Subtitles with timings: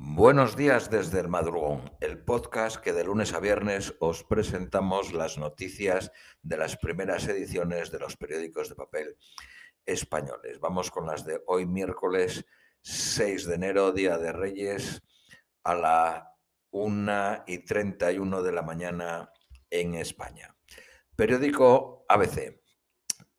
[0.00, 5.38] Buenos días desde el madrugón, el podcast que de lunes a viernes os presentamos las
[5.38, 9.16] noticias de las primeras ediciones de los periódicos de papel
[9.84, 10.60] españoles.
[10.60, 12.46] Vamos con las de hoy miércoles
[12.82, 15.02] 6 de enero, Día de Reyes,
[15.64, 16.32] a la
[16.70, 19.32] 1 y 31 de la mañana
[19.68, 20.54] en España.
[21.16, 22.62] Periódico ABC.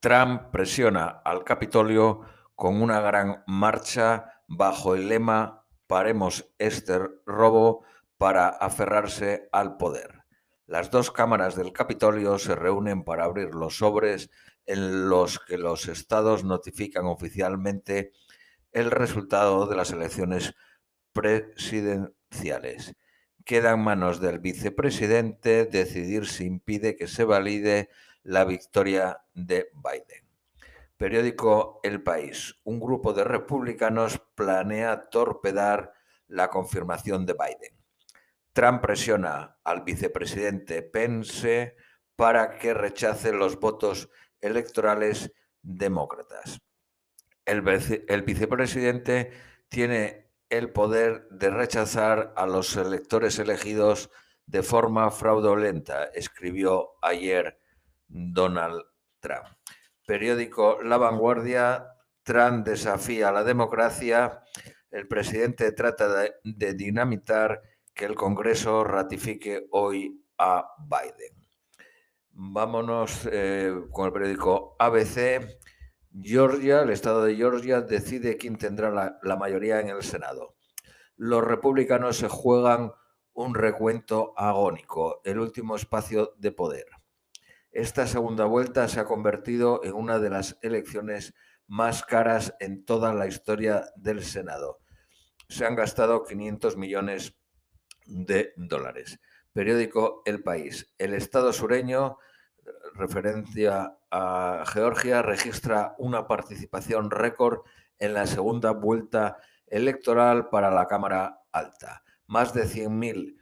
[0.00, 2.22] Trump presiona al Capitolio
[2.56, 5.57] con una gran marcha bajo el lema
[5.88, 7.82] Paremos este robo
[8.18, 10.22] para aferrarse al poder.
[10.66, 14.28] Las dos cámaras del Capitolio se reúnen para abrir los sobres
[14.66, 18.12] en los que los estados notifican oficialmente
[18.72, 20.54] el resultado de las elecciones
[21.14, 22.94] presidenciales.
[23.46, 27.88] Queda en manos del vicepresidente decidir si impide que se valide
[28.22, 30.27] la victoria de Biden.
[30.98, 32.56] Periódico El País.
[32.64, 35.92] Un grupo de republicanos planea torpedar
[36.26, 37.78] la confirmación de Biden.
[38.52, 41.76] Trump presiona al vicepresidente Pence
[42.16, 46.60] para que rechace los votos electorales demócratas.
[47.44, 47.62] El,
[48.08, 49.30] el, vicepresidente
[49.68, 54.10] tiene el poder de rechazar a los electores elegidos
[54.46, 57.60] de forma fraudulenta, escribió ayer
[58.08, 58.82] Donald
[59.20, 59.46] Trump
[60.08, 61.86] periódico La Vanguardia,
[62.22, 64.42] Trump desafía la democracia,
[64.90, 66.08] el presidente trata
[66.42, 67.60] de, dinamitar
[67.92, 71.46] que el Congreso ratifique hoy a Biden.
[72.30, 75.46] Vámonos eh, con el periódico ABC.
[76.22, 80.56] Georgia, el estado de Georgia, decide quién tendrá la mayoría en el Senado.
[81.16, 82.92] Los republicanos se juegan
[83.34, 86.86] un recuento agónico, el último espacio de poder.
[87.72, 91.34] Esta segunda vuelta se ha convertido en una de las elecciones
[91.66, 94.80] más caras en toda la historia del Senado.
[95.48, 97.36] Se han gastado 500 millones
[98.06, 99.20] de dólares.
[99.52, 100.92] Periódico El País.
[100.98, 102.18] El Estado sureño,
[102.94, 107.60] referencia a Georgia, registra una participación récord
[107.98, 112.02] en la segunda vuelta electoral para la Cámara Alta.
[112.26, 113.36] Más de 100.000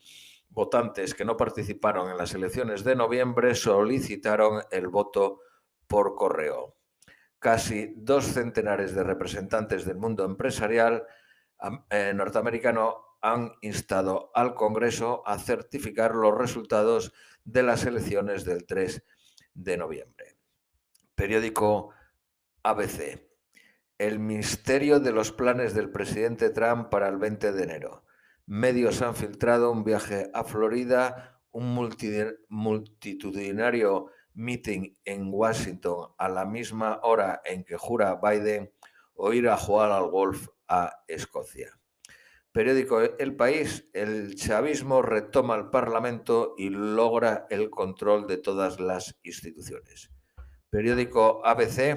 [0.56, 5.42] votantes que no participaron en las elecciones de noviembre solicitaron el voto
[5.86, 6.78] por correo.
[7.38, 11.04] Casi dos centenares de representantes del mundo empresarial
[11.90, 17.12] eh, norteamericano han instado al Congreso a certificar los resultados
[17.44, 19.04] de las elecciones del 3
[19.52, 20.38] de noviembre.
[21.14, 21.90] Periódico
[22.62, 23.28] ABC.
[23.98, 28.06] El misterio de los planes del presidente Trump para el 20 de enero.
[28.46, 31.74] Medios han filtrado un viaje a Florida, un
[32.48, 38.70] multitudinario meeting en Washington a la misma hora en que jura Biden
[39.14, 41.76] o ir a jugar al golf a Escocia.
[42.52, 49.18] Periódico El País, el chavismo retoma el Parlamento y logra el control de todas las
[49.24, 50.12] instituciones.
[50.70, 51.96] Periódico ABC,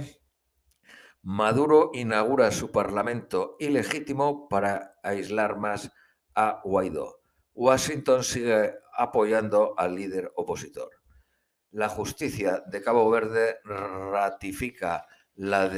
[1.22, 5.92] Maduro inaugura su Parlamento ilegítimo para aislar más
[6.40, 7.20] a Guaidó.
[7.54, 10.90] Washington sigue apoyando al líder opositor.
[11.72, 15.06] La justicia de Cabo Verde ratifica
[15.36, 15.70] la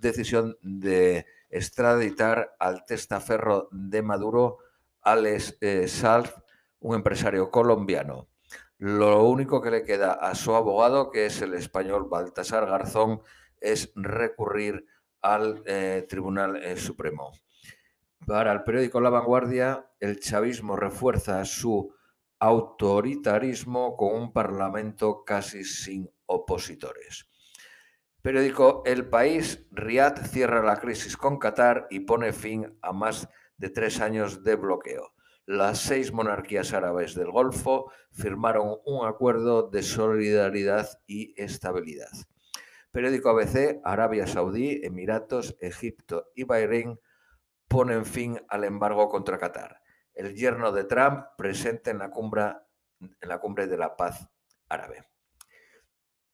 [0.00, 4.58] decisión de extraditar al testaferro de Maduro,
[5.02, 6.32] Alex eh, Salz,
[6.78, 8.28] un empresario colombiano.
[8.78, 13.22] Lo único que le queda a su abogado, que es el español Baltasar Garzón,
[13.60, 14.86] es recurrir
[15.20, 17.32] al eh, Tribunal eh, Supremo.
[18.26, 21.94] Para el periódico La Vanguardia, el chavismo refuerza su
[22.40, 27.28] autoritarismo con un parlamento casi sin opositores.
[28.22, 33.28] Periódico El País, Riad cierra la crisis con Qatar y pone fin a más
[33.58, 35.14] de tres años de bloqueo.
[35.46, 42.10] Las seis monarquías árabes del Golfo firmaron un acuerdo de solidaridad y estabilidad.
[42.90, 46.98] Periódico ABC, Arabia Saudí, Emiratos, Egipto y Bahrein
[47.68, 49.82] ponen fin al embargo contra Qatar.
[50.14, 52.54] El yerno de Trump presente en la cumbre,
[53.00, 54.28] en la cumbre de la paz
[54.68, 55.04] árabe.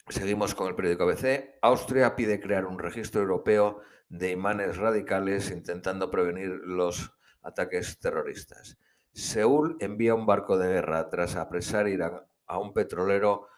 [0.09, 1.59] Seguimos con el periódico ABC.
[1.63, 8.79] Austria pide crear un registro europeo de imanes radicales intentando prevenir los ataques terroristas.
[9.13, 13.49] Seúl envía un barco de guerra tras apresar Irán a un petrolero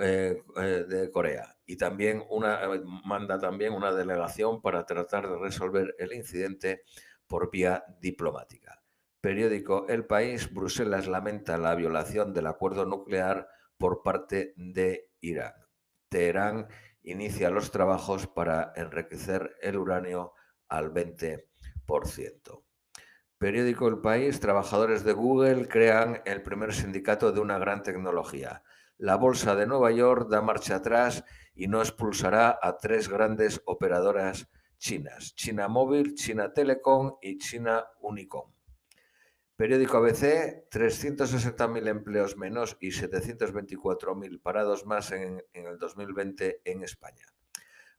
[0.00, 5.94] eh, eh, de Corea y también eh, manda también una delegación para tratar de resolver
[5.98, 6.82] el incidente
[7.26, 8.82] por vía diplomática.
[9.20, 15.54] Periódico El País, Bruselas lamenta la violación del acuerdo nuclear por parte de Irán.
[16.08, 16.68] Teherán
[17.02, 20.32] inicia los trabajos para enriquecer el uranio
[20.68, 21.44] al 20%.
[23.38, 28.62] Periódico El País, trabajadores de Google crean el primer sindicato de una gran tecnología.
[28.98, 31.24] La Bolsa de Nueva York da marcha atrás
[31.54, 38.52] y no expulsará a tres grandes operadoras chinas, China Móvil, China Telecom y China Unicom.
[39.54, 47.26] Periódico ABC, 360.000 empleos menos y 724.000 parados más en, en, el 2020 en España.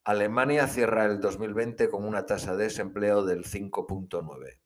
[0.03, 4.59] Alemania cierra el 2020 con una tasa de desempleo del 5.9.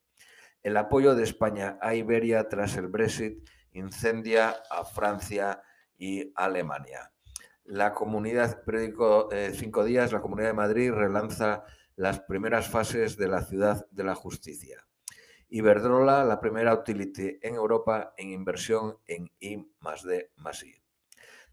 [0.64, 5.62] El apoyo de España a Iberia tras el Brexit incendia a Francia
[6.04, 7.14] y Alemania.
[7.64, 11.64] La comunidad, periódico eh, Cinco Días, la Comunidad de Madrid relanza
[11.96, 14.86] las primeras fases de la ciudad de la justicia.
[15.48, 20.76] Iberdrola, la primera utility en Europa en inversión en I más D más I.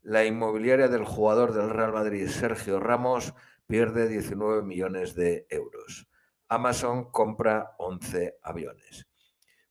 [0.02, 3.35] La inmobiliaria del jugador del Real Madrid, Sergio Ramos,
[3.69, 6.08] pierde 19 millones de euros.
[6.49, 9.06] Amazon compra 11 aviones.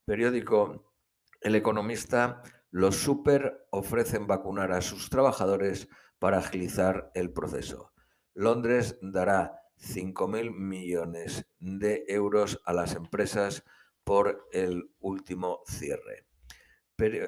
[0.06, 0.94] Periódico
[1.42, 5.88] El Economista, los super ofrecen vacunar a sus trabajadores
[6.20, 7.92] para agilizar el proceso.
[8.34, 13.64] Londres dará 5.000 millones de euros a las empresas
[14.04, 16.26] por el último cierre.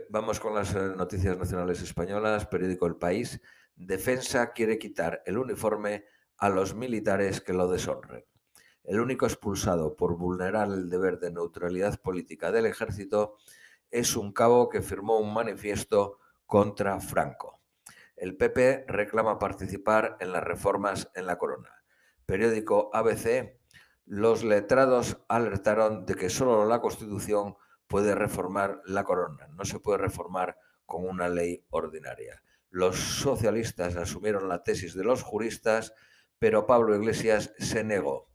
[0.09, 2.45] vamos con las eh, noticias nacionales españolas.
[2.45, 3.41] Periódico El País.
[3.75, 6.05] Defensa quiere quitar el uniforme
[6.37, 8.25] a los militares que lo deshonren
[8.83, 13.37] el único expulsado por vulnerar el deber de neutralidad política del ejército,
[13.91, 17.61] es un cabo que firmó un manifiesto contra Franco.
[18.15, 21.83] El PP reclama participar en las reformas en la corona.
[22.25, 23.59] Periódico ABC,
[24.05, 27.55] los letrados alertaron de que solo la Constitución
[27.87, 32.43] puede reformar la corona, no se puede reformar con una ley ordinaria.
[32.69, 35.93] Los socialistas asumieron la tesis de los juristas,
[36.39, 38.31] pero Pablo Iglesias se negó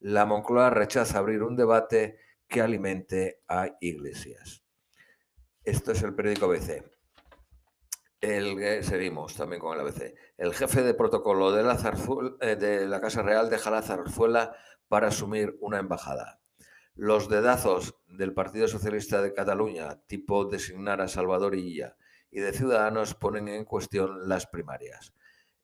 [0.00, 4.64] la Moncloa rechaza abrir un debate que alimente a iglesias.
[5.68, 6.82] Esto es el periódico ABC.
[8.22, 10.14] El, seguimos también con el ABC.
[10.38, 11.78] El jefe de protocolo de la,
[12.40, 14.56] eh, de la Casa Real deja la zarzuela
[14.88, 16.40] para asumir una embajada.
[16.94, 21.98] Los dedazos del Partido Socialista de Cataluña, tipo designar a Salvador Illa,
[22.30, 25.12] y de Ciudadanos ponen en cuestión las primarias.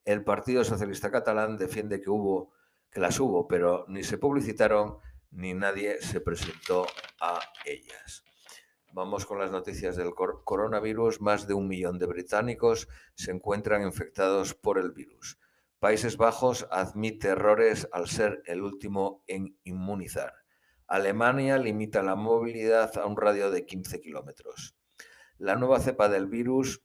[0.03, 2.53] El Partido Socialista Catalán defiende que hubo
[2.91, 4.99] que las hubo, pero ni se publicitaron
[5.31, 6.85] ni nadie se presentó
[7.19, 8.23] a ellas.
[8.95, 11.19] Vamos con las noticias del coronavirus.
[11.19, 15.37] Más de un millón de británicos se encuentran infectados por el virus.
[15.79, 20.31] Países Bajos admite errores al ser el último en inmunizar.
[20.87, 24.77] Alemania limita la movilidad a un radio de 15 kilómetros.
[25.39, 26.81] La nueva cepa del virus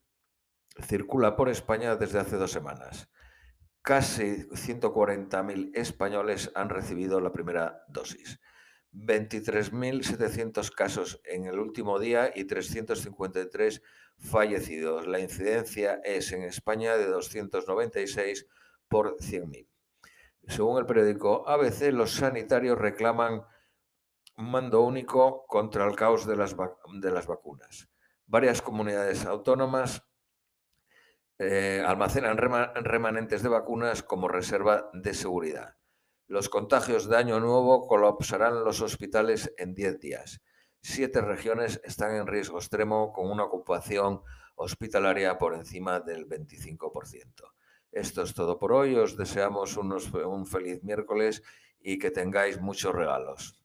[0.82, 3.08] circula por España desde hace dos semanas.
[3.82, 8.40] Casi 140.000 españoles han recibido la primera dosis.
[8.92, 13.82] 23.700 casos en el último día y 353
[14.18, 15.06] fallecidos.
[15.06, 18.46] La incidencia es en España de 296
[18.88, 19.68] por 100.000.
[20.48, 23.44] Según el periódico ABC, los sanitarios reclaman
[24.36, 27.88] un mando único contra el caos de las, vacunas.
[28.26, 30.02] Varias comunidades autónomas
[31.38, 35.79] eh, almacenan remanentes de vacunas como reserva de seguridad.
[36.30, 40.40] Los contagios de año nuevo colapsarán los hospitales en 10 días.
[40.80, 44.22] Siete regiones están en riesgo extremo con una ocupación
[44.54, 47.52] hospitalaria por encima del 25%.
[47.90, 48.94] Esto es todo por hoy.
[48.94, 51.42] Os deseamos un feliz miércoles
[51.80, 53.59] y que tengáis muchos regalos.